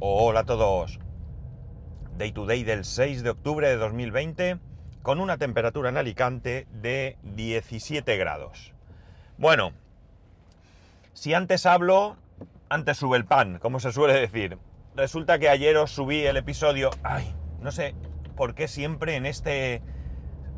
[0.00, 1.00] Hola a todos.
[2.16, 4.60] Day to day del 6 de octubre de 2020
[5.02, 8.74] con una temperatura en Alicante de 17 grados.
[9.38, 9.72] Bueno,
[11.14, 12.16] si antes hablo,
[12.68, 14.58] antes sube el pan, como se suele decir.
[14.94, 16.90] Resulta que ayer os subí el episodio...
[17.02, 17.96] Ay, no sé
[18.36, 19.82] por qué siempre en este...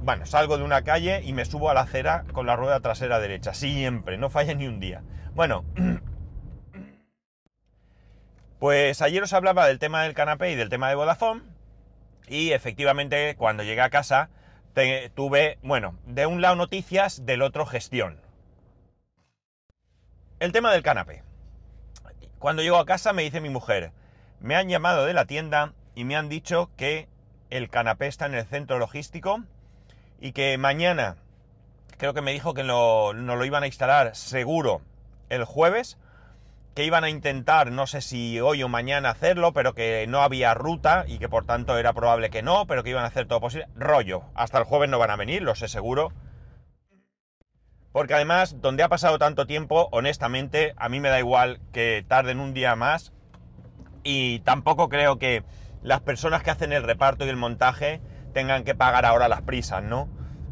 [0.03, 3.19] Bueno, salgo de una calle y me subo a la acera con la rueda trasera
[3.19, 3.55] derecha.
[3.55, 5.03] Siempre, no falla ni un día.
[5.35, 5.65] Bueno,
[8.61, 11.43] pues ayer os hablaba del tema del canapé y del tema de Vodafone.
[12.29, 14.29] Y efectivamente, cuando llegué a casa,
[15.15, 18.21] tuve, bueno, de un lado noticias, del otro gestión.
[20.41, 21.23] El tema del canapé.
[22.39, 23.93] Cuando llego a casa me dice mi mujer,
[24.41, 27.09] me han llamado de la tienda y me han dicho que
[27.49, 29.43] el canapé está en el centro logístico
[30.21, 31.17] y que mañana,
[31.97, 34.83] creo que me dijo que no lo iban a instalar seguro
[35.31, 35.97] el jueves,
[36.75, 40.55] que iban a intentar, no sé si hoy o mañana hacerlo, pero que no había
[40.55, 43.41] ruta y que por tanto era probable que no, pero que iban a hacer todo
[43.41, 43.67] posible.
[43.75, 46.13] Rollo, hasta el jueves no van a venir, lo sé seguro.
[47.93, 52.39] Porque además, donde ha pasado tanto tiempo, honestamente, a mí me da igual que tarden
[52.39, 53.13] un día más
[54.05, 55.43] y tampoco creo que
[55.83, 58.01] las personas que hacen el reparto y el montaje
[58.33, 60.09] tengan que pagar ahora las prisas, ¿no?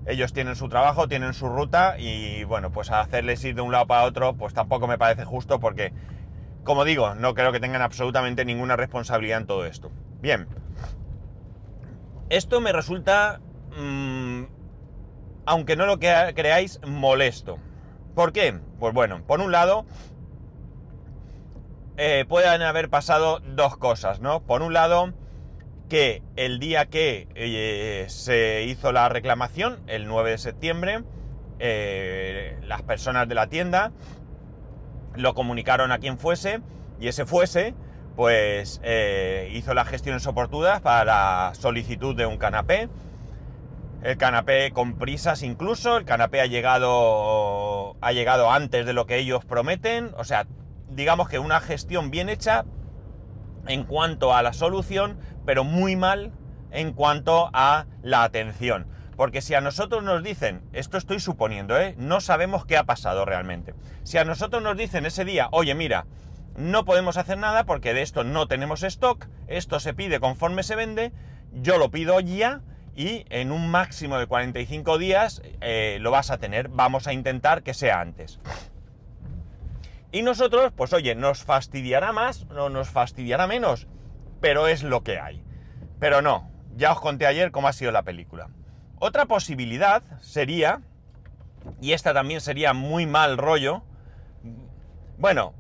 [0.08, 3.86] Ellos tienen su trabajo, tienen su ruta y bueno, pues hacerles ir de un lado
[3.86, 5.92] para otro, pues tampoco me parece justo porque,
[6.64, 9.90] como digo, no creo que tengan absolutamente ninguna responsabilidad en todo esto.
[10.22, 10.48] Bien,
[12.30, 13.40] esto me resulta,
[13.78, 14.44] mmm,
[15.44, 17.58] aunque no lo creáis, molesto.
[18.14, 18.58] ¿Por qué?
[18.80, 19.84] Pues bueno, por un lado,
[21.98, 24.40] eh, pueden haber pasado dos cosas, ¿no?
[24.40, 25.12] Por un lado,
[25.88, 31.02] que el día que eh, se hizo la reclamación, el 9 de septiembre,
[31.58, 33.92] eh, las personas de la tienda
[35.16, 36.60] lo comunicaron a quien fuese
[37.00, 37.74] y ese fuese
[38.14, 42.88] pues eh, hizo las gestiones oportunas para la solicitud de un canapé.
[44.02, 49.18] El canapé con prisas incluso, el canapé ha llegado, ha llegado antes de lo que
[49.18, 50.46] ellos prometen, o sea,
[50.90, 52.64] digamos que una gestión bien hecha
[53.68, 56.30] en cuanto a la solución, pero muy mal
[56.72, 58.86] en cuanto a la atención.
[59.16, 61.94] Porque si a nosotros nos dicen, esto estoy suponiendo, ¿eh?
[61.96, 63.72] no sabemos qué ha pasado realmente.
[64.02, 66.04] Si a nosotros nos dicen ese día, oye mira,
[66.54, 70.76] no podemos hacer nada porque de esto no tenemos stock, esto se pide conforme se
[70.76, 71.12] vende,
[71.54, 72.60] yo lo pido ya
[72.94, 77.62] y en un máximo de 45 días eh, lo vas a tener, vamos a intentar
[77.62, 78.38] que sea antes.
[80.12, 83.86] Y nosotros, pues oye, nos fastidiará más, no nos fastidiará menos,
[84.40, 85.42] pero es lo que hay.
[85.98, 88.48] Pero no, ya os conté ayer cómo ha sido la película.
[89.00, 90.80] Otra posibilidad sería,
[91.80, 93.84] y esta también sería muy mal rollo,
[95.18, 95.54] bueno,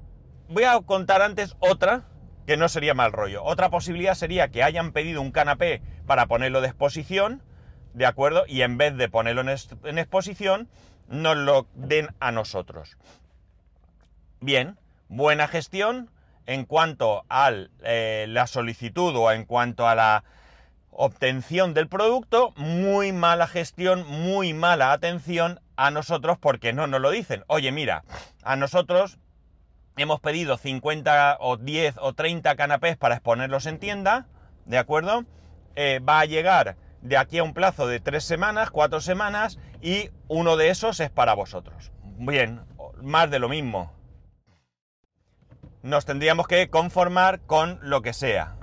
[0.48, 2.04] voy a contar antes otra
[2.46, 3.44] que no sería mal rollo.
[3.44, 7.42] Otra posibilidad sería que hayan pedido un canapé para ponerlo de exposición,
[7.92, 8.44] ¿de acuerdo?
[8.46, 10.68] Y en vez de ponerlo en, exposición,
[11.08, 12.96] nos lo den a nosotros.
[14.40, 14.78] Bien,
[15.08, 16.10] buena gestión
[16.48, 20.24] en cuanto a eh, la solicitud o en cuanto a la
[20.90, 27.10] obtención del producto, muy mala gestión, muy mala atención a nosotros porque no nos lo
[27.10, 27.44] dicen.
[27.48, 28.02] Oye, mira,
[28.42, 29.18] a nosotros
[29.98, 34.26] hemos pedido 50 o 10 o 30 canapés para exponerlos en tienda,
[34.64, 35.26] ¿de acuerdo?
[35.76, 40.08] Eh, va a llegar de aquí a un plazo de tres semanas, cuatro semanas, y
[40.28, 41.92] uno de esos es para vosotros.
[42.16, 42.62] Bien,
[43.02, 43.97] más de lo mismo
[45.88, 48.56] nos tendríamos que conformar con lo que sea,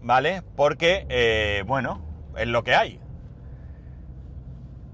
[0.00, 0.42] ¿vale?
[0.56, 2.02] Porque, eh, bueno,
[2.36, 3.00] es lo que hay.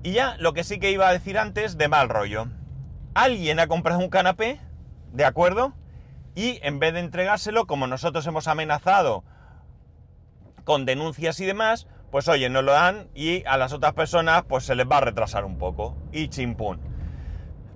[0.02, 2.48] Y ya lo que sí que iba a decir antes de mal rollo.
[3.14, 4.60] Alguien ha comprado un canapé,
[5.12, 5.74] ¿de acuerdo?
[6.34, 9.24] Y en vez de entregárselo, como nosotros hemos amenazado
[10.64, 14.64] con denuncias y demás, pues oye, nos lo dan y a las otras personas pues
[14.64, 15.96] se les va a retrasar un poco.
[16.10, 16.95] Y chimpún.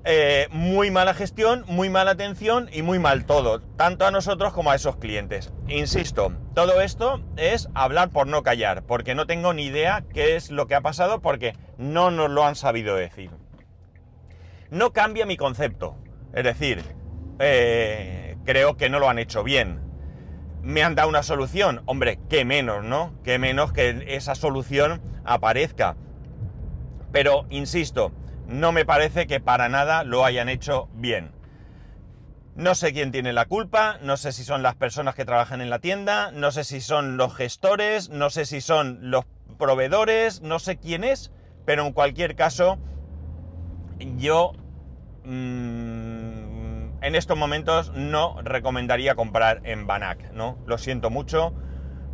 [0.04, 4.70] Eh, muy mala gestión, muy mala atención y muy mal todo, tanto a nosotros como
[4.70, 5.52] a esos clientes.
[5.68, 10.50] Insisto, todo esto es hablar por no callar, porque no tengo ni idea qué es
[10.50, 13.30] lo que ha pasado porque no nos lo han sabido decir.
[14.70, 15.96] No cambia mi concepto,
[16.32, 16.82] es decir,
[17.38, 19.80] eh, creo que no lo han hecho bien.
[20.62, 23.12] Me han dado una solución, hombre, qué menos, ¿no?
[23.22, 25.96] Qué menos que esa solución aparezca.
[27.12, 28.12] Pero, insisto,
[28.50, 31.30] no me parece que para nada lo hayan hecho bien.
[32.56, 35.70] No sé quién tiene la culpa, no sé si son las personas que trabajan en
[35.70, 39.24] la tienda, no sé si son los gestores, no sé si son los
[39.56, 41.30] proveedores, no sé quién es,
[41.64, 42.78] pero en cualquier caso
[44.18, 44.52] yo
[45.24, 50.58] mm, en estos momentos no recomendaría comprar en Banac, ¿no?
[50.66, 51.54] Lo siento mucho,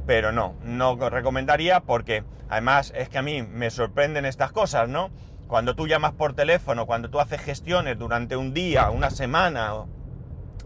[0.07, 5.11] pero no, no recomendaría porque además es que a mí me sorprenden estas cosas, ¿no?
[5.47, 9.73] Cuando tú llamas por teléfono, cuando tú haces gestiones durante un día, una semana,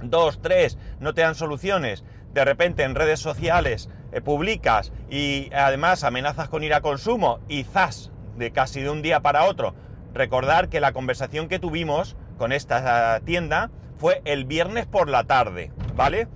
[0.03, 6.05] dos, tres, no te dan soluciones, de repente en redes sociales eh, publicas y además
[6.05, 9.75] amenazas con ir a consumo y zas, de casi de un día para otro,
[10.15, 15.73] recordar que la conversación que tuvimos con esta tienda fue el viernes por la tarde,
[15.95, 16.27] ¿vale?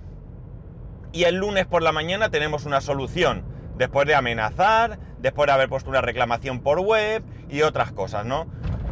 [1.11, 3.43] Y el lunes por la mañana tenemos una solución,
[3.77, 8.45] después de amenazar, después de haber puesto una reclamación por web y otras cosas, ¿no?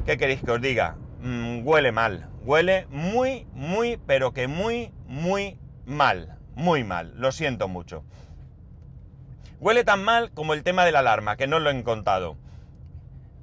[0.03, 0.95] ¿Qué queréis que os diga?
[1.21, 7.67] Mm, huele mal, huele muy, muy, pero que muy, muy mal, muy mal, lo siento
[7.67, 8.03] mucho.
[9.59, 12.35] Huele tan mal como el tema de la alarma, que no lo he contado.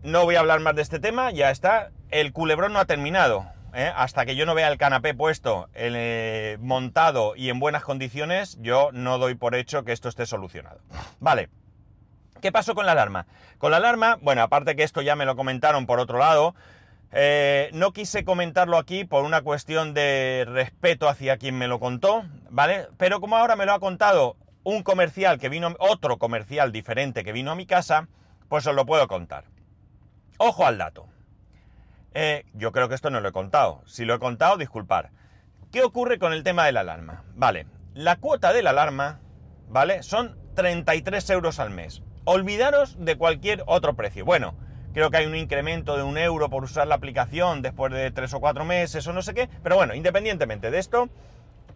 [0.02, 1.92] No voy a hablar más de este tema, ya está.
[2.10, 3.46] El culebrón no ha terminado.
[3.72, 3.92] ¿eh?
[3.94, 8.90] Hasta que yo no vea el canapé puesto, eh, montado y en buenas condiciones, yo
[8.92, 10.81] no doy por hecho que esto esté solucionado.
[11.20, 11.50] Vale.
[12.40, 13.26] ¿Qué pasó con la alarma?
[13.58, 16.54] Con la alarma, bueno, aparte que esto ya me lo comentaron por otro lado,
[17.12, 22.25] eh, no quise comentarlo aquí por una cuestión de respeto hacia quien me lo contó,
[22.50, 22.88] ¿vale?
[22.96, 27.32] Pero como ahora me lo ha contado un comercial que vino, otro comercial diferente que
[27.32, 28.08] vino a mi casa,
[28.48, 29.44] pues os lo puedo contar.
[30.38, 31.06] Ojo al dato.
[32.14, 33.82] Eh, yo creo que esto no lo he contado.
[33.87, 35.10] Si lo he contado, disculpar.
[35.70, 37.25] ¿Qué ocurre con el tema de la alarma?
[37.34, 39.20] Vale, la cuota de la alarma,
[39.69, 40.02] ¿vale?
[40.02, 42.02] Son 33 euros al mes.
[42.25, 44.25] Olvidaros de cualquier otro precio.
[44.25, 44.55] Bueno,
[44.93, 48.34] creo que hay un incremento de un euro por usar la aplicación después de tres
[48.34, 49.49] o cuatro meses o no sé qué.
[49.62, 51.08] Pero bueno, independientemente de esto,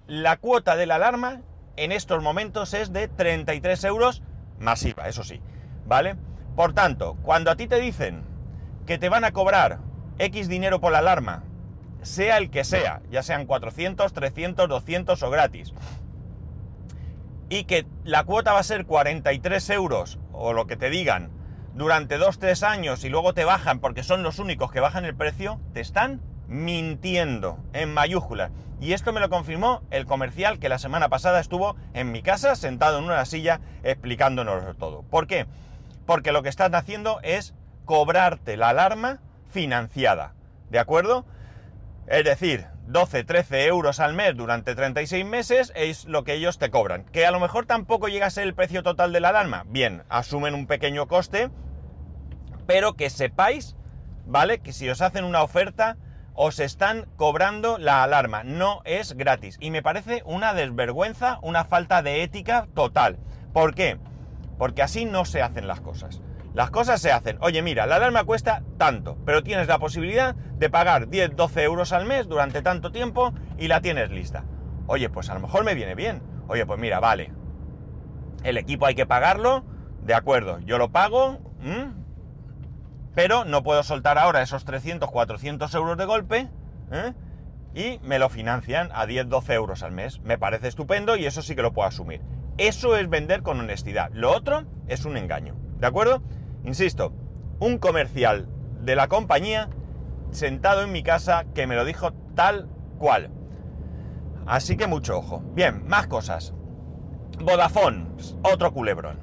[0.06, 1.41] la cuota de la alarma
[1.76, 4.23] en estos momentos es de 33 euros
[4.58, 5.41] masiva, eso sí,
[5.87, 6.17] ¿vale?
[6.55, 8.23] Por tanto, cuando a ti te dicen
[8.87, 9.79] que te van a cobrar
[10.19, 11.43] X dinero por la alarma,
[12.02, 15.75] sea el que sea, ya sean 400, 300, 200 o gratis,
[17.49, 21.31] y que la cuota va a ser 43 euros o lo que te digan
[21.75, 25.60] durante 2-3 años y luego te bajan porque son los únicos que bajan el precio,
[25.72, 28.50] te están mintiendo en mayúsculas.
[28.81, 32.54] Y esto me lo confirmó el comercial que la semana pasada estuvo en mi casa
[32.54, 35.02] sentado en una silla explicándonos todo.
[35.02, 35.46] ¿Por qué?
[36.06, 37.54] Porque lo que están haciendo es
[37.84, 39.20] cobrarte la alarma
[39.50, 40.34] financiada.
[40.70, 41.25] ¿De acuerdo?
[42.06, 46.70] Es decir, 12, 13 euros al mes durante 36 meses es lo que ellos te
[46.70, 47.04] cobran.
[47.04, 49.64] Que a lo mejor tampoco llega a ser el precio total de la alarma.
[49.66, 51.50] Bien, asumen un pequeño coste,
[52.66, 53.76] pero que sepáis,
[54.26, 54.58] ¿vale?
[54.58, 55.96] Que si os hacen una oferta,
[56.34, 58.44] os están cobrando la alarma.
[58.44, 59.56] No es gratis.
[59.60, 63.19] Y me parece una desvergüenza, una falta de ética total.
[63.52, 63.98] ¿Por qué?
[64.58, 66.20] Porque así no se hacen las cosas.
[66.54, 67.36] Las cosas se hacen.
[67.40, 71.92] Oye, mira, la alarma cuesta tanto, pero tienes la posibilidad de pagar 10, 12 euros
[71.92, 74.44] al mes durante tanto tiempo y la tienes lista.
[74.86, 76.22] Oye, pues a lo mejor me viene bien.
[76.46, 77.32] Oye, pues mira, vale.
[78.44, 79.64] El equipo hay que pagarlo,
[80.02, 81.40] de acuerdo, yo lo pago,
[83.14, 86.48] pero no puedo soltar ahora esos 300, 400 euros de golpe
[86.92, 87.14] ¿eh?
[87.74, 90.20] y me lo financian a 10, 12 euros al mes.
[90.20, 92.20] Me parece estupendo y eso sí que lo puedo asumir.
[92.58, 94.10] Eso es vender con honestidad.
[94.12, 95.56] Lo otro es un engaño.
[95.78, 96.22] ¿De acuerdo?
[96.64, 97.12] Insisto,
[97.61, 98.49] un comercial
[98.81, 99.69] de la compañía
[100.31, 102.69] sentado en mi casa que me lo dijo tal
[102.99, 103.31] cual.
[104.46, 105.43] Así que mucho ojo.
[105.55, 106.55] Bien, más cosas.
[107.40, 108.06] Vodafone,
[108.43, 109.18] otro culebrón.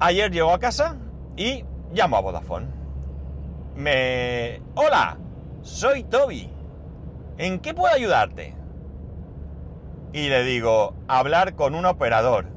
[0.00, 0.96] Ayer llego a casa
[1.36, 2.66] y llamo a Vodafone.
[3.74, 4.60] Me...
[4.74, 5.18] Hola,
[5.62, 6.50] soy Toby.
[7.38, 8.54] ¿En qué puedo ayudarte?
[10.12, 12.53] Y le digo, hablar con un operador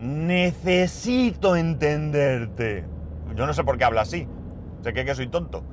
[0.00, 2.84] necesito entenderte.
[3.34, 4.26] Yo no sé por qué habla así.
[4.82, 5.64] Sé que, soy tonto.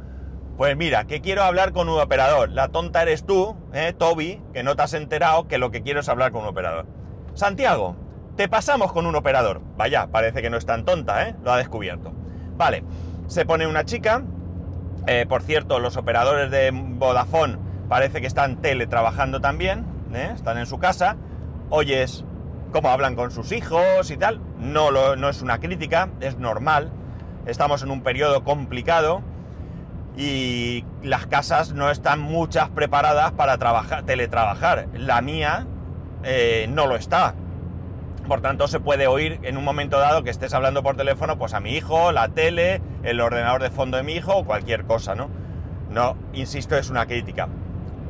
[0.58, 2.50] Pues mira, que quiero hablar con un operador.
[2.50, 6.00] La tonta eres tú, ¿eh, Toby, que no te has enterado que lo que quiero
[6.00, 6.86] es hablar con un operador.
[7.34, 7.96] Santiago,
[8.36, 9.62] te pasamos con un operador.
[9.78, 11.36] Vaya, parece que no es tan tonta, ¿eh?
[11.44, 12.14] Lo ha descubierto.
[12.58, 12.84] Vale,
[13.28, 14.24] se pone una chica.
[15.08, 17.58] Eh, por cierto, los operadores de Vodafone
[17.90, 20.32] parece que están teletrabajando también, ¿eh?
[20.34, 21.18] están en su casa.
[21.70, 22.24] Oyes
[22.76, 24.42] cómo hablan con sus hijos y tal.
[24.60, 26.92] No, no es una crítica, es normal.
[27.46, 29.22] Estamos en un periodo complicado
[30.18, 34.90] y las casas no están muchas preparadas para trabajar, teletrabajar.
[34.94, 35.66] La mía
[36.26, 37.36] eh, no lo está.
[38.28, 41.54] Por tanto, se puede oír en un momento dado que estés hablando por teléfono, pues
[41.54, 45.16] a mi hijo, la tele, el ordenador de fondo de mi hijo o cualquier cosa,
[45.16, 45.30] ¿no?
[45.90, 47.48] No, insisto, es una crítica.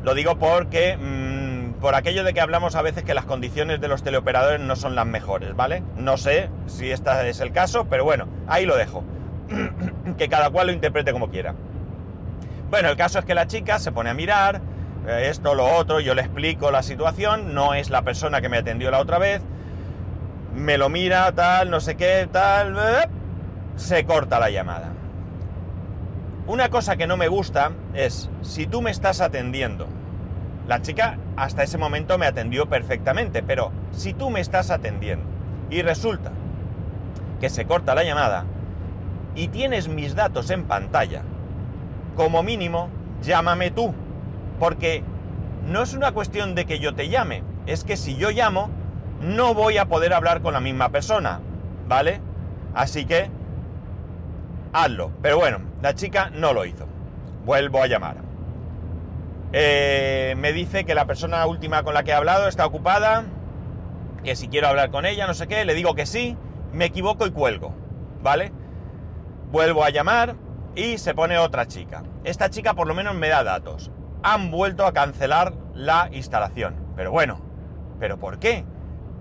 [0.04, 1.45] Lo digo porque mm,
[1.82, 4.96] por aquello de que hablamos a veces que las condiciones de los teleoperadores no son
[4.96, 5.84] las mejores, ¿vale?
[5.98, 9.04] No sé si este es el caso, pero bueno, ahí lo dejo.
[10.18, 11.54] que cada cual lo interprete como quiera.
[12.70, 14.62] Bueno, el caso es que la chica se pone a mirar,
[15.08, 18.58] eh, esto, lo otro, yo le explico la situación, no es la persona que me
[18.58, 19.42] atendió la otra vez,
[20.56, 22.76] me lo mira, tal, no sé qué, tal,
[23.76, 24.92] se corta la llamada.
[26.48, 29.88] Una cosa que no me gusta es, si tú me estás atendiendo,
[30.68, 35.26] la chica hasta ese momento me atendió perfectamente, pero si tú me estás atendiendo
[35.70, 36.32] y resulta
[37.40, 38.46] que se corta la llamada
[39.36, 41.24] y tienes mis datos en pantalla,
[42.16, 42.90] como mínimo,
[43.22, 43.94] llámame tú.
[44.60, 45.04] Porque
[45.68, 48.70] no es una cuestión de que yo te llame, es que si yo llamo,
[49.22, 51.42] no voy a poder hablar con la misma persona,
[51.88, 52.22] ¿vale?
[52.74, 53.30] Así que,
[54.72, 55.12] hazlo.
[55.22, 56.88] Pero bueno, la chica no lo hizo.
[57.46, 58.25] Vuelvo a llamar.
[59.54, 63.24] Eh, me dice que la persona última con la que he hablado está ocupada,
[64.24, 66.38] que si quiero hablar con ella, no sé qué, le digo que sí,
[66.74, 67.74] me equivoco y cuelgo,
[68.22, 68.52] ¿vale?
[69.52, 70.36] Vuelvo a llamar
[70.76, 72.04] y se pone otra chica.
[72.24, 73.92] Esta chica por lo menos me da datos.
[74.24, 76.76] Han vuelto a cancelar la instalación.
[76.96, 77.40] Pero bueno,
[78.00, 78.66] ¿pero por qué?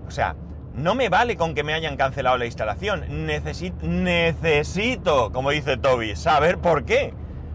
[0.07, 0.35] O sea,
[0.73, 3.25] no me vale con que me hayan cancelado la instalación.
[3.25, 7.13] Necesito, necesito, como dice Toby, saber por qué.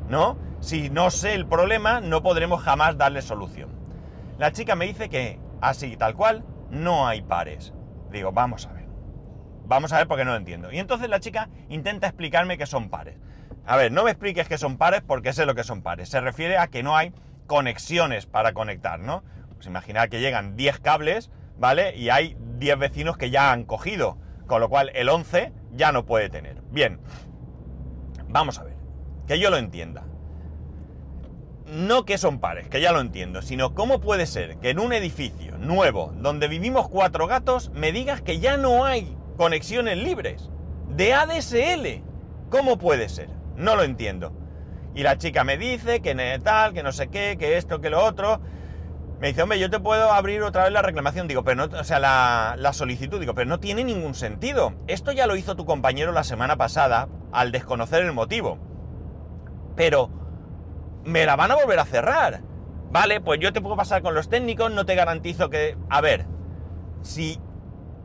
[0.09, 0.39] ¿No?
[0.61, 3.71] Si no sé el problema, no podremos jamás darle solución.
[4.39, 7.73] La chica me dice que así, tal cual, no hay pares.
[8.11, 8.87] Digo, vamos a ver.
[9.65, 10.71] Vamos a ver porque no lo entiendo.
[10.71, 13.17] Y entonces la chica intenta explicarme que son pares.
[13.67, 16.09] A ver, no me expliques que son pares porque sé lo que son pares.
[16.11, 17.15] Se refiere a que no hay
[17.47, 19.23] conexiones para conectar, ¿no?
[19.55, 21.97] Pues imaginar que llegan 10 cables, ¿vale?
[21.97, 26.05] Y hay 10 vecinos que ya han cogido, con lo cual el 11 ya no
[26.05, 26.61] puede tener.
[26.71, 27.01] Bien,
[28.29, 28.77] vamos a ver,
[29.27, 30.05] que yo lo entienda.
[31.71, 34.93] No que son pares, que ya lo entiendo, sino cómo puede ser que en un
[34.93, 40.51] edificio nuevo, donde vivimos cuatro gatos, me digas que ya no hay conexiones libres
[40.89, 42.03] de ADSL.
[42.51, 43.29] ¿Cómo puede ser?
[43.55, 44.33] No lo entiendo.
[44.97, 48.05] Y la chica me dice que tal, que no sé qué, que esto, que lo
[48.05, 48.41] otro.
[49.21, 51.29] Me dice, hombre, yo te puedo abrir otra vez la reclamación.
[51.29, 53.21] Digo, pero no, o sea, la, la solicitud.
[53.21, 54.75] Digo, pero no tiene ningún sentido.
[54.89, 58.59] Esto ya lo hizo tu compañero la semana pasada al desconocer el motivo.
[59.77, 60.11] Pero
[61.05, 62.41] me la van a volver a cerrar.
[62.91, 65.77] Vale, pues yo te puedo pasar con los técnicos, no te garantizo que...
[65.89, 66.27] A ver,
[67.03, 67.41] si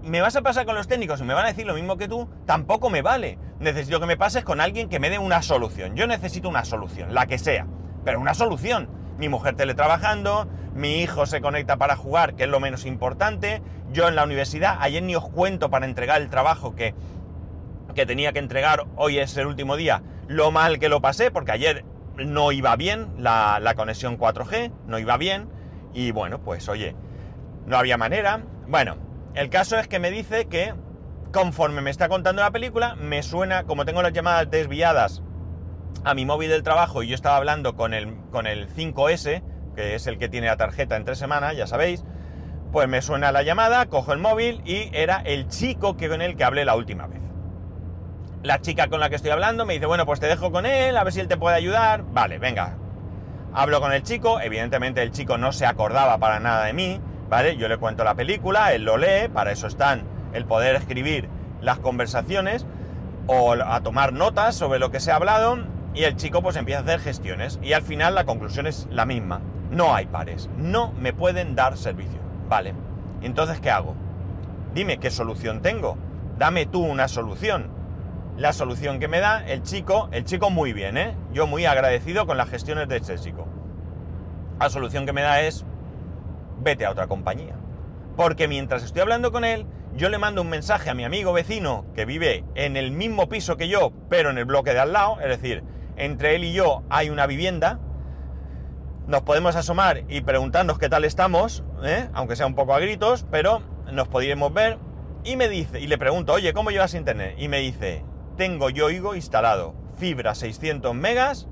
[0.04, 2.08] me vas a pasar con los técnicos y me van a decir lo mismo que
[2.08, 3.40] tú, tampoco me vale.
[3.60, 5.96] Necesito que me pases con alguien que me dé una solución.
[5.96, 7.66] Yo necesito una solución, la que sea,
[8.04, 8.88] pero una solución.
[9.18, 13.64] Mi mujer teletrabajando, mi hijo se conecta para jugar, que es lo menos importante.
[13.92, 16.94] Yo en la universidad, ayer ni os cuento para entregar el trabajo que,
[17.96, 21.54] que tenía que entregar, hoy es el último día, lo mal que lo pasé, porque
[21.54, 21.86] ayer
[22.18, 25.50] no iba bien la, conexión 4G, no iba bien,
[25.94, 26.96] y bueno, pues oye,
[27.66, 28.44] no había manera.
[28.68, 28.98] Bueno,
[29.34, 30.74] el caso es que me dice que
[31.32, 35.22] conforme me está contando la película, me suena, como tengo las llamadas desviadas
[36.04, 39.44] a mi móvil del trabajo y yo estaba hablando con el, con el 5S,
[39.76, 42.06] que es el que tiene la tarjeta en tres semanas, ya sabéis,
[42.72, 46.36] pues me suena la llamada, cojo el móvil y era el chico que con el
[46.36, 47.25] que hablé la última vez.
[48.46, 50.96] La chica con la que estoy hablando me dice, bueno, pues te dejo con él,
[50.98, 52.04] a ver si él te puede ayudar.
[52.14, 52.78] Vale, venga.
[53.56, 57.58] Hablo con el chico, evidentemente el chico no se acordaba para nada de mí, ¿vale?
[57.58, 61.28] Yo le cuento la película, él lo lee, para eso están el poder escribir
[61.60, 62.68] las conversaciones
[63.26, 65.58] o a tomar notas sobre lo que se ha hablado
[65.96, 69.08] y el chico pues empieza a hacer gestiones y al final la conclusión es la
[69.08, 69.42] misma.
[69.72, 72.20] No hay pares, no me pueden dar servicio.
[72.48, 72.76] Vale,
[73.24, 73.96] entonces ¿qué hago?
[74.76, 75.98] Dime qué solución tengo.
[76.38, 77.75] Dame tú una solución.
[78.38, 81.16] La solución que me da el chico, el chico muy bien, ¿eh?
[81.32, 83.48] Yo muy agradecido con las gestiones de este chico.
[84.60, 85.66] La solución que me da es
[86.60, 87.56] vete a otra compañía.
[88.18, 89.66] Porque mientras estoy hablando con él,
[89.96, 93.56] yo le mando un mensaje a mi amigo vecino que vive en el mismo piso
[93.56, 95.64] que yo, pero en el bloque de al lado, es decir,
[95.96, 97.80] entre él y yo hay una vivienda,
[99.08, 102.10] nos podemos asomar y preguntarnos qué tal estamos, ¿eh?
[102.14, 103.62] aunque sea un poco a gritos, pero
[103.94, 104.78] nos podríamos ver,
[105.24, 107.36] y me dice, y le pregunto, oye, ¿cómo llevas internet?
[107.38, 108.04] Y me dice,
[108.36, 111.48] tengo yo Yoigo instalado, fibra 600 megas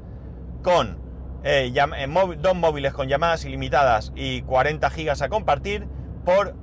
[0.61, 0.97] con
[1.43, 5.87] eh, eh, dos móviles con llamadas ilimitadas y 40 gigas a compartir
[6.23, 6.55] por,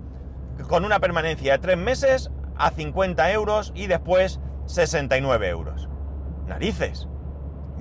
[0.69, 5.89] con una permanencia de 3 meses a 50 euros y después 69 euros.
[6.47, 7.09] Narices.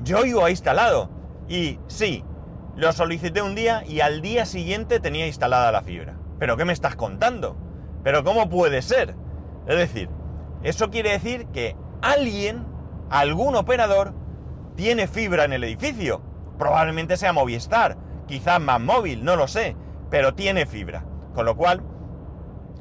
[0.04, 1.10] Yo iba instalado.
[1.48, 2.24] Y sí,
[2.76, 6.18] lo solicité un día y al día siguiente tenía instalada la fibra.
[6.38, 7.58] ¿Pero qué me estás contando?
[8.04, 9.16] ¿Pero cómo puede ser?
[9.68, 10.10] Es decir,
[10.64, 12.66] eso quiere decir que alguien,
[13.10, 14.14] algún operador,
[14.76, 16.22] tiene fibra en el edificio
[16.60, 19.76] probablemente sea Movistar, quizás más móvil, no lo sé,
[20.12, 21.04] pero tiene fibra.
[21.34, 21.82] Con lo cual,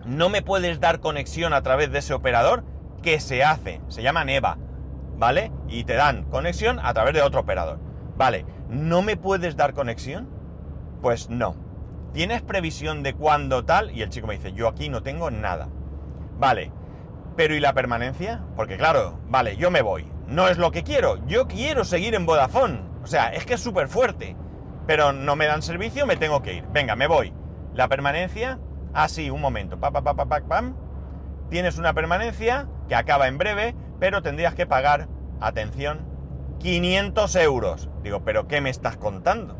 [0.04, 2.64] no me puedes dar conexión a través de ese operador
[3.02, 4.58] que se hace, se llama Neva,
[5.16, 5.52] ¿vale?
[5.68, 7.78] Y te dan conexión a través de otro operador.
[8.16, 10.28] Vale, ¿no me puedes dar conexión?
[11.00, 11.54] Pues no.
[12.12, 13.92] ¿Tienes previsión de cuándo tal?
[13.92, 15.68] Y el chico me dice, yo aquí no tengo nada.
[16.38, 16.72] Vale,
[17.38, 18.40] pero ¿y la permanencia?
[18.56, 20.10] Porque claro, vale, yo me voy.
[20.26, 21.24] No es lo que quiero.
[21.28, 22.80] Yo quiero seguir en Vodafone.
[23.04, 24.34] O sea, es que es súper fuerte.
[24.88, 26.64] Pero no me dan servicio, me tengo que ir.
[26.72, 27.32] Venga, me voy.
[27.74, 28.58] La permanencia,
[28.92, 29.78] ah, sí, un momento.
[29.78, 30.74] Pa, pa, pam.
[31.48, 35.06] Tienes una permanencia que acaba en breve, pero tendrías que pagar,
[35.40, 36.00] atención,
[36.58, 37.88] 500 euros.
[38.02, 39.56] Digo, ¿pero qué me estás contando?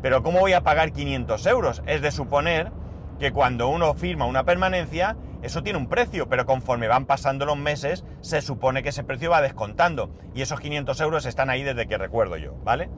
[0.00, 1.82] ¿Pero cómo voy a pagar 500 euros?
[1.84, 2.72] Es de suponer
[3.18, 7.58] que cuando uno firma una permanencia, eso tiene un precio, pero conforme van pasando los
[7.58, 10.10] meses, se supone que ese precio va descontando.
[10.34, 12.88] Y esos 500 euros están ahí desde que recuerdo yo, ¿vale?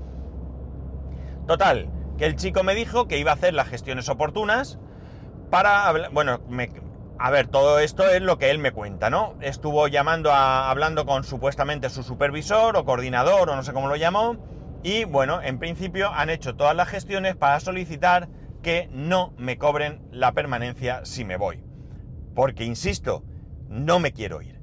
[1.49, 4.79] Total, que el chico me dijo que iba a hacer las gestiones oportunas
[5.51, 5.93] para...
[6.13, 6.41] Bueno,
[7.19, 9.35] a ver, todo esto es lo que él me cuenta, ¿no?
[9.41, 10.71] Estuvo llamando a...
[10.71, 14.37] hablando con supuestamente su supervisor o coordinador o no sé cómo lo llamó.
[14.85, 18.29] Y bueno, en principio han hecho todas las gestiones para solicitar
[18.63, 21.66] que no me cobren la permanencia si me voy.
[22.37, 23.25] Porque, insisto,
[23.71, 24.61] no me quiero ir.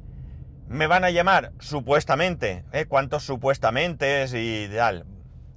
[0.69, 2.85] Me van a llamar supuestamente, ¿eh?
[2.85, 5.05] ¿Cuántos supuestamente es y tal?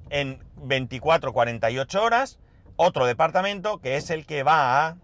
[0.09, 2.39] En 24, 48 horas,
[2.77, 4.97] otro departamento que es el que va a,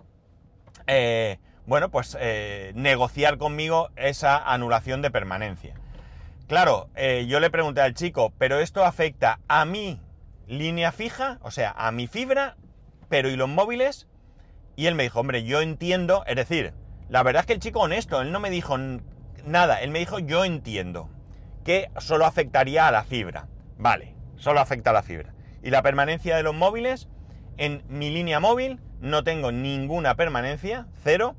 [0.87, 5.75] eh, bueno, pues eh, negociar conmigo esa anulación de permanencia.
[6.49, 6.89] Claro,
[7.27, 10.01] yo le pregunté al chico, ¿pero esto afecta a mi
[10.47, 12.57] línea fija, o sea, a mi fibra,
[13.09, 14.07] pero ¿y los móviles?
[14.77, 16.75] Y él me dijo, hombre, yo entiendo, es decir,
[17.13, 18.79] la verdad es que el chico honesto, él no me dijo
[19.45, 21.11] nada, él me dijo yo entiendo
[21.63, 23.49] que solo afectaría a la fibra.
[23.77, 25.35] Vale, solo afecta a la fibra.
[25.63, 27.11] Y la permanencia de los móviles,
[27.59, 31.37] en mi línea móvil no tengo ninguna permanencia, cero,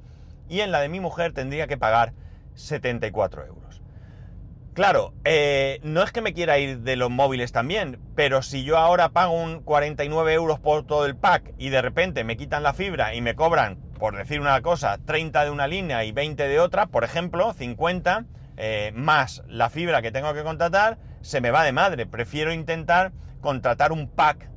[0.47, 2.13] y en la de mi mujer tendría que pagar
[2.53, 3.81] 74 euros.
[4.75, 8.77] Claro, eh, no es que me quiera ir de los móviles también, pero si yo
[8.77, 12.73] ahora pago un 49 euros por todo el pack y de repente me quitan la
[12.73, 16.59] fibra y me cobran por decir una cosa, 30 de una línea y 20 de
[16.59, 18.25] otra, por ejemplo, 50,
[18.57, 22.05] eh, más la fibra que tengo que contratar, se me va de madre.
[22.05, 24.49] Prefiero intentar contratar un pack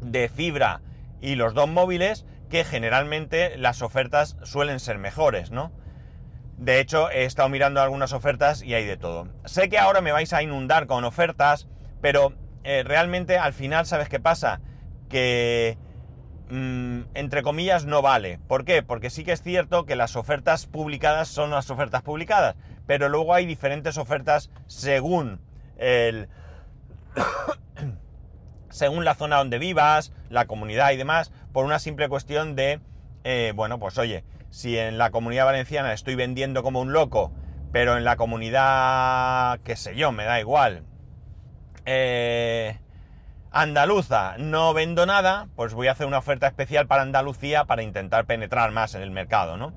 [0.00, 0.80] de fibra
[1.20, 5.72] y los dos móviles, que generalmente las ofertas suelen ser mejores, ¿no?
[6.56, 9.26] De hecho, he estado mirando algunas ofertas y hay de todo.
[9.44, 11.66] Sé que ahora me vais a inundar con ofertas,
[12.00, 12.32] pero
[12.62, 14.60] eh, realmente al final, ¿sabes qué pasa?
[15.08, 15.78] Que
[16.48, 18.38] Mm, entre comillas, no vale.
[18.46, 18.82] ¿Por qué?
[18.82, 22.56] Porque sí que es cierto que las ofertas publicadas son las ofertas publicadas,
[22.86, 25.40] pero luego hay diferentes ofertas según
[25.76, 26.28] el...
[28.70, 32.80] según la zona donde vivas, la comunidad y demás, por una simple cuestión de,
[33.24, 37.32] eh, bueno, pues oye, si en la comunidad valenciana estoy vendiendo como un loco,
[37.72, 40.84] pero en la comunidad, qué sé yo, me da igual,
[41.86, 42.78] eh,
[43.62, 48.26] andaluza no vendo nada, pues voy a hacer una oferta especial para Andalucía para intentar
[48.26, 49.72] penetrar más en el mercado, ¿no?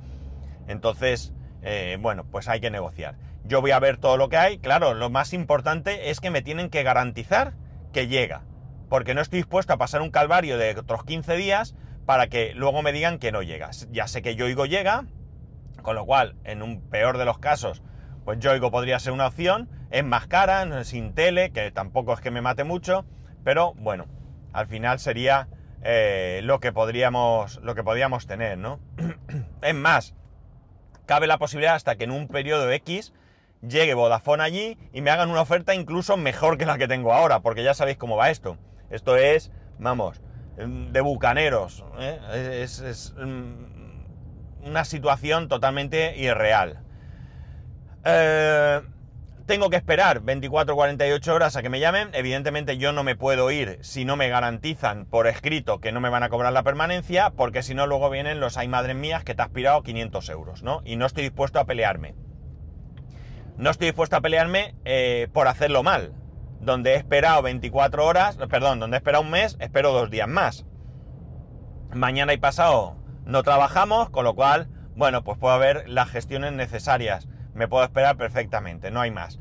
[0.67, 3.15] Entonces, eh, bueno, pues hay que negociar.
[3.45, 4.59] Yo voy a ver todo lo que hay.
[4.59, 7.53] Claro, lo más importante es que me tienen que garantizar
[7.93, 8.41] que llega.
[8.89, 11.73] Porque no estoy dispuesto a pasar un calvario de otros 15 días
[12.05, 13.69] para que luego me digan que no llega.
[13.91, 15.05] Ya sé que Yoigo llega,
[15.83, 17.81] con lo cual, en un peor de los casos,
[18.25, 19.69] pues Yoigo podría ser una opción.
[19.89, 23.05] Es más cara, sin tele, que tampoco es que me mate mucho.
[23.49, 24.05] Pero bueno,
[24.53, 25.47] al final sería
[25.81, 28.79] eh, lo, que podríamos, lo que podríamos tener, ¿no?
[29.63, 30.13] es más,
[31.07, 33.11] cabe la posibilidad hasta que en un periodo X
[33.67, 37.39] llegue Vodafone allí y me hagan una oferta incluso mejor que la que tengo ahora,
[37.39, 38.59] porque ya sabéis cómo va esto.
[38.91, 40.21] Esto es, vamos,
[40.55, 41.83] de bucaneros.
[41.97, 42.19] ¿eh?
[42.61, 46.83] Es, es, mm, una situación totalmente irreal.
[48.05, 48.81] Eh,
[49.49, 52.11] tengo que esperar 24 48 horas a que me llamen.
[52.13, 56.09] Evidentemente yo no me puedo ir si no me garantizan por escrito que no me
[56.09, 59.33] van a cobrar la permanencia, porque si no luego vienen los hay madres mías que
[59.33, 60.83] te has pirado 500 euros, ¿no?
[60.85, 62.13] Y no estoy dispuesto a pelearme.
[63.57, 66.13] No estoy dispuesto a pelearme eh, por hacerlo mal.
[66.59, 70.67] Donde he esperado 24 horas, perdón, donde he esperado un mes, espero dos días más.
[71.91, 77.27] Mañana y pasado no trabajamos, con lo cual, bueno, pues puedo haber las gestiones necesarias
[77.59, 79.37] me puedo esperar perfectamente, no hay más.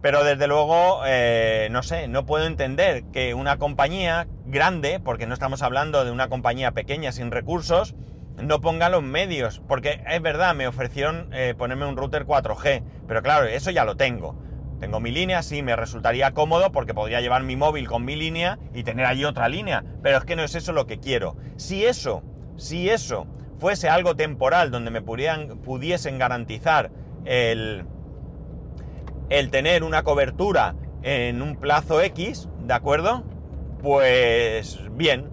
[0.00, 5.34] Pero desde luego, eh, no sé, no puedo entender que una compañía grande, porque no
[5.34, 7.96] estamos hablando de una compañía pequeña sin recursos,
[8.40, 9.60] no ponga los medios.
[9.66, 13.96] Porque es verdad, me ofrecieron eh, ponerme un router 4G, pero claro, eso ya lo
[13.96, 14.40] tengo.
[14.78, 18.60] Tengo mi línea, sí, me resultaría cómodo porque podría llevar mi móvil con mi línea
[18.72, 19.82] y tener allí otra línea.
[20.04, 21.36] Pero es que no es eso lo que quiero.
[21.56, 22.22] Si eso,
[22.56, 23.26] si eso
[23.58, 26.92] fuese algo temporal donde me pudieran, pudiesen garantizar
[27.28, 27.84] el,
[29.50, 33.22] tener una cobertura en un plazo X, ¿de acuerdo?
[33.82, 35.28] Pues bien,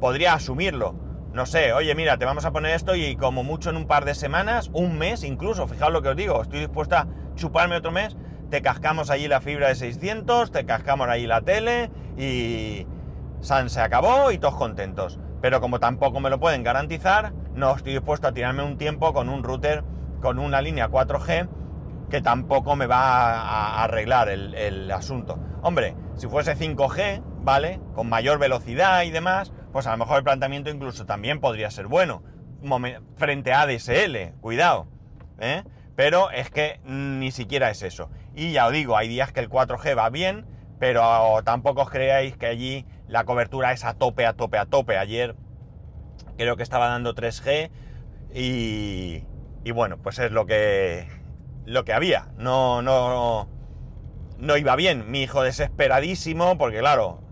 [0.00, 0.94] podría asumirlo.
[1.32, 4.04] No sé, oye, mira, te vamos a poner esto y como mucho en un par
[4.04, 7.92] de semanas, un mes incluso, fijaos lo que os digo, estoy dispuesta a chuparme otro
[7.92, 8.16] mes,
[8.50, 12.86] te cascamos allí la fibra de 600, te cascamos ahí la tele y
[13.40, 15.18] San se acabó y todos contentos.
[15.40, 19.28] Pero como tampoco me lo pueden garantizar, no estoy dispuesto a tirarme un tiempo con
[19.28, 19.84] un router
[20.20, 21.48] con una línea 4G
[22.10, 25.38] que tampoco me va a arreglar el, asunto.
[25.62, 27.80] Hombre, si fuese 5G, ¿vale?
[27.94, 31.86] Con mayor velocidad y demás, pues a lo mejor el planteamiento incluso también podría ser
[31.86, 32.22] bueno.
[33.16, 34.88] Frente a ADSL, cuidado.
[35.38, 35.62] ¿eh?
[35.96, 38.10] Pero es que ni siquiera es eso.
[38.34, 40.44] Y ya os digo, hay días que el 4G va bien,
[40.78, 44.98] pero tampoco os creáis que allí la cobertura es a tope, a tope, a tope.
[44.98, 45.36] Ayer
[46.36, 47.70] creo que estaba dando 3G
[48.34, 49.24] y,
[49.64, 51.06] y bueno, pues es lo que,
[51.66, 52.28] lo que había.
[52.38, 53.48] No, no,
[54.38, 55.10] no iba bien.
[55.10, 57.22] Mi hijo desesperadísimo, porque claro,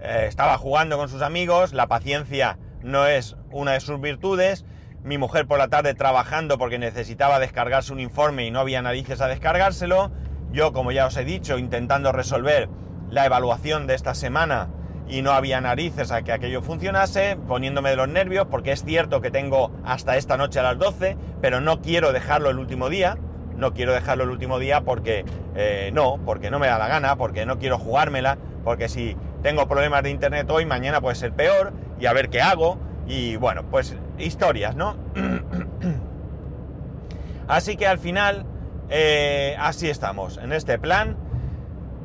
[0.00, 4.64] eh, estaba jugando con sus amigos, la paciencia no es una de sus virtudes.
[5.02, 9.20] Mi mujer por la tarde trabajando porque necesitaba descargarse un informe y no había narices
[9.20, 10.10] a descargárselo.
[10.50, 12.68] Yo, como ya os he dicho, intentando resolver
[13.10, 14.68] la evaluación de esta semana
[15.08, 19.20] y no había narices a que aquello funcionase, poniéndome de los nervios, porque es cierto
[19.20, 23.18] que tengo hasta esta noche a las 12, pero no quiero dejarlo el último día
[23.58, 27.16] no quiero dejarlo el último día porque eh, no, porque no me da la gana,
[27.16, 31.72] porque no quiero jugármela, porque si tengo problemas de internet hoy, mañana puede ser peor,
[32.00, 34.96] y a ver qué hago, y bueno, pues historias, ¿no?
[37.48, 38.46] así que al final,
[38.88, 41.16] eh, así estamos, en este plan.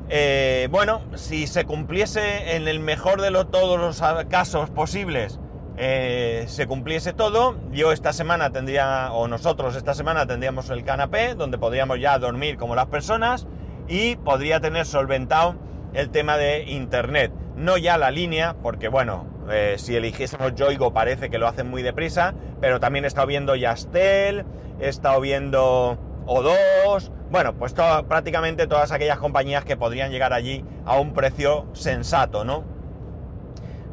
[0.09, 5.39] Eh, bueno, si se cumpliese en el mejor de todos los casos posibles,
[5.75, 11.35] eh, se cumpliese todo, yo esta semana tendría, o nosotros esta semana tendríamos el canapé,
[11.35, 13.47] donde podríamos ya dormir como las personas,
[13.87, 15.55] y podría tener solventado
[15.93, 17.31] el tema de internet.
[17.55, 21.81] No ya la línea, porque bueno, eh, si eligiésemos Yoigo parece que lo hacen muy
[21.81, 24.45] deprisa, pero también he estado viendo Yastel,
[24.79, 30.99] he estado viendo O2, bueno, pues prácticamente todas aquellas compañías que podrían llegar allí a
[30.99, 32.63] un precio sensato, ¿no?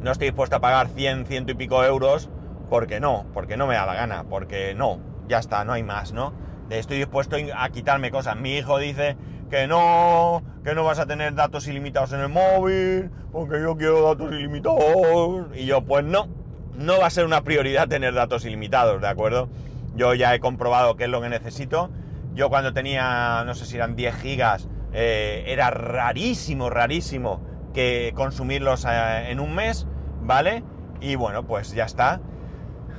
[0.03, 2.29] no estoy dispuesto a pagar 100, ciento y pico euros
[2.69, 6.13] porque no, porque no me da la gana, porque no, ya está, no hay más,
[6.13, 6.33] ¿no?
[6.69, 8.37] Estoy dispuesto a quitarme cosas.
[8.37, 9.17] Mi hijo dice
[9.49, 14.03] que no, que no vas a tener datos ilimitados en el móvil, porque yo quiero
[14.03, 15.47] datos ilimitados.
[15.55, 16.29] Y yo, pues no,
[16.77, 19.49] no va a ser una prioridad tener datos ilimitados, ¿de acuerdo?
[19.95, 21.89] Yo ya he comprobado qué es lo que necesito.
[22.33, 27.41] Yo cuando tenía, no sé si eran 10 gigas, eh, era rarísimo, rarísimo
[27.73, 29.87] que consumirlos eh, en un mes,
[30.21, 30.63] ¿vale?
[31.01, 32.21] Y bueno, pues ya está.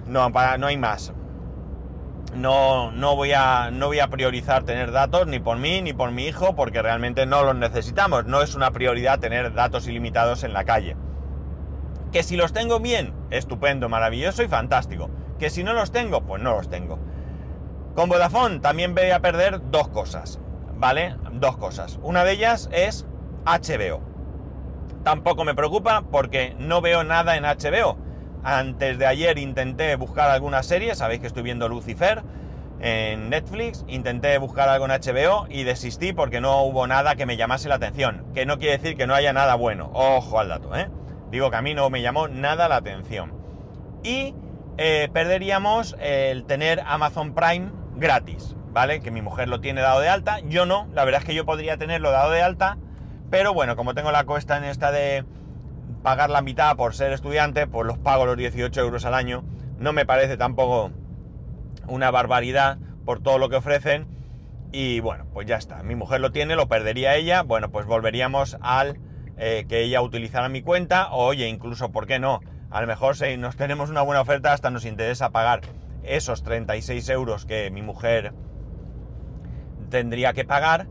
[0.07, 1.13] No, no hay más.
[2.35, 6.13] No, no, voy a, no voy a priorizar tener datos ni por mí ni por
[6.13, 8.25] mi hijo porque realmente no los necesitamos.
[8.25, 10.97] No es una prioridad tener datos ilimitados en la calle.
[12.11, 15.11] Que si los tengo bien, estupendo, maravilloso y fantástico.
[15.39, 16.99] Que si no los tengo, pues no los tengo.
[17.95, 20.39] Con Vodafone también voy a perder dos cosas,
[20.77, 21.17] ¿vale?
[21.33, 21.99] Dos cosas.
[22.03, 23.07] Una de ellas es
[23.45, 24.13] HBO
[25.03, 27.99] tampoco me preocupa porque no veo nada en HBO.
[28.45, 32.23] Antes de ayer intenté buscar alguna serie, sabéis que estoy viendo Lucifer
[32.81, 37.37] en Netflix, intenté buscar algo en HBO y desistí porque no hubo nada que me
[37.37, 38.25] llamase la atención.
[38.35, 39.91] Que no quiere decir que no haya nada bueno.
[39.95, 40.89] Ojo al dato, ¿eh?
[41.31, 43.33] Digo que a mí no me llamó nada la atención.
[44.03, 44.35] Y
[44.79, 47.71] eh, perderíamos el tener Amazon Prime
[48.03, 49.01] gratis, ¿vale?
[49.01, 51.47] Que mi mujer lo tiene dado de alta, yo no, la verdad es que yo
[51.47, 52.77] podría tenerlo dado de alta
[53.33, 55.25] pero bueno, como tengo la cuesta en esta de
[56.03, 59.43] pagar la mitad por ser estudiante, pues los pago los 18 euros al año.
[59.79, 60.91] No me parece tampoco
[61.87, 64.07] una barbaridad por todo lo que ofrecen.
[64.71, 65.83] Y bueno, pues ya está.
[65.83, 67.41] Mi mujer lo tiene, lo perdería ella.
[67.41, 68.99] Bueno, pues volveríamos al
[69.39, 71.11] eh, que ella utilizara mi cuenta.
[71.11, 72.41] Oye, incluso, ¿por qué no?
[72.71, 75.63] A lo mejor si nos tenemos una buena oferta, hasta nos interesa pagar
[76.05, 78.33] esos 36 euros que mi mujer
[79.91, 80.87] tendría que pagar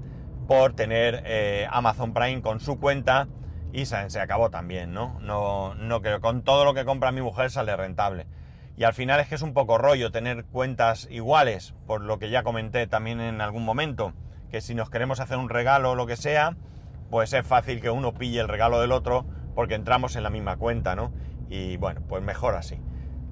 [0.48, 3.28] por tener eh, Amazon Prime con su cuenta
[3.74, 5.18] y se, acabó también, ¿no?
[5.22, 8.28] No, no creo, con todo lo que compra mi mujer sale rentable.
[8.78, 12.30] Y al final es que es un poco rollo tener cuentas iguales, por lo que
[12.30, 14.14] ya comenté también en algún momento,
[14.50, 16.58] que si nos queremos hacer un regalo o lo que sea,
[17.10, 20.58] pues es fácil que uno pille el regalo del otro porque entramos en la misma
[20.58, 21.12] cuenta, ¿no?
[21.50, 22.80] Y bueno, pues mejor así.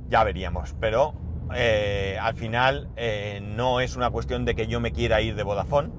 [0.10, 0.76] Ya veríamos.
[0.80, 1.14] Pero
[1.54, 5.44] eh, al final eh, no es una cuestión de que yo me quiera ir de
[5.44, 5.90] Vodafone,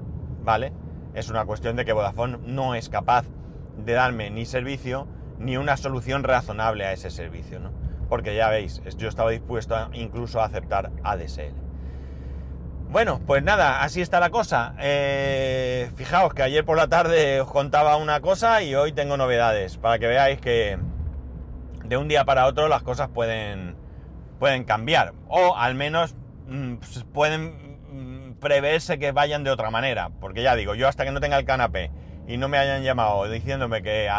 [0.42, 0.72] ¿vale?
[1.14, 3.26] es una cuestión de que Vodafone no es capaz
[3.76, 5.06] de darme ni servicio
[5.38, 7.72] ni una solución razonable a ese servicio, ¿no?
[8.08, 11.54] Porque ya veis, yo estaba dispuesto incluso a aceptar ADSL.
[12.90, 14.74] Bueno, pues nada, así está la cosa.
[14.80, 19.78] Eh, fijaos que ayer por la tarde os contaba una cosa y hoy tengo novedades,
[19.78, 20.76] para que veáis que
[21.84, 23.76] de un día para otro las cosas pueden,
[24.40, 25.12] pueden cambiar.
[25.28, 26.16] O al menos
[26.48, 30.10] mm, pues pueden mm, preverse que vayan de otra manera.
[30.20, 31.92] Porque ya digo, yo hasta que no tenga el canapé
[32.26, 34.10] y no me hayan llamado diciéndome que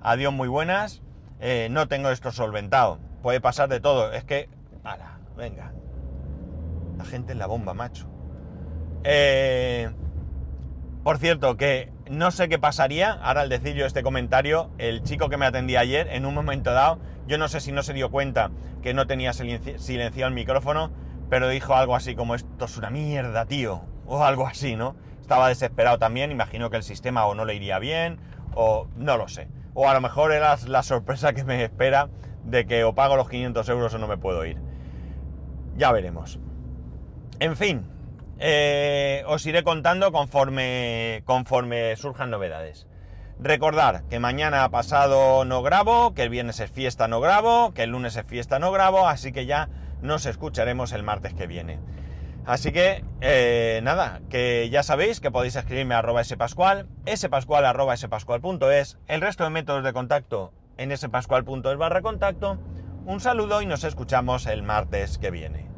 [0.00, 1.02] adiós muy buenas,
[1.40, 3.00] eh, no tengo esto solventado.
[3.22, 4.12] Puede pasar de todo.
[4.12, 4.48] Es que,
[4.84, 5.72] ala, venga.
[6.98, 8.06] La gente es la bomba, macho.
[9.02, 9.90] Eh,
[11.02, 15.28] por cierto, que no sé qué pasaría, ahora al decir yo este comentario, el chico
[15.28, 18.10] que me atendía ayer, en un momento dado, yo no sé si no se dio
[18.10, 18.50] cuenta
[18.82, 20.90] que no tenía silenciado el micrófono,
[21.30, 24.96] pero dijo algo así como esto es una mierda, tío, o algo así, ¿no?
[25.20, 28.18] Estaba desesperado también, imagino que el sistema o no le iría bien,
[28.54, 29.48] o no lo sé.
[29.74, 32.10] O a lo mejor era la sorpresa que me espera
[32.44, 34.58] de que o pago los 500 euros o no me puedo ir.
[35.76, 36.38] Ya veremos.
[37.40, 37.86] En fin,
[38.44, 42.88] eh, os iré contando conforme, conforme surjan novedades.
[43.38, 47.90] Recordar que mañana pasado no grabo, que el viernes es fiesta no grabo, que el
[47.90, 49.68] lunes es fiesta no grabo, así que ya
[50.00, 51.78] nos escucharemos el martes que viene.
[52.44, 56.88] Así que, eh, nada, que ya sabéis que podéis escribirme a arroba spascual,
[57.64, 62.58] arroba spascual.es, el resto de métodos de contacto en spascual.es barra contacto.
[63.06, 65.71] Un saludo y nos escuchamos el martes que viene.